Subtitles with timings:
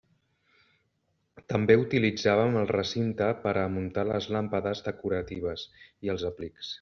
[1.53, 5.67] També utilitzàvem el recinte per a muntar les làmpades decoratives
[6.09, 6.69] i els aplics.